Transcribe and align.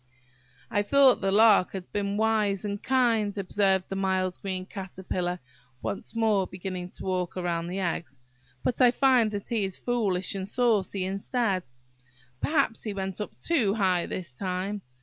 "I 0.71 0.81
thought 0.81 1.21
the 1.21 1.31
Lark 1.31 1.73
had 1.73 1.85
been 1.91 2.17
wise 2.17 2.65
and 2.65 2.81
kind," 2.81 3.37
observed 3.37 3.87
the 3.87 3.95
mild 3.95 4.39
green 4.41 4.65
Caterpillar, 4.65 5.39
once 5.83 6.15
more 6.15 6.47
beginning 6.47 6.89
to 6.97 7.03
walk 7.03 7.35
round 7.35 7.69
the 7.69 7.81
eggs, 7.81 8.17
"but 8.63 8.81
I 8.81 8.89
find 8.89 9.29
that 9.29 9.47
he 9.49 9.63
is 9.63 9.77
foolish 9.77 10.33
and 10.33 10.49
saucy 10.49 11.05
instead. 11.05 11.65
Perhaps 12.41 12.81
he 12.81 12.95
went 12.95 13.21
up 13.21 13.37
too 13.37 13.75
high 13.75 14.07
this 14.07 14.33
time. 14.35 14.81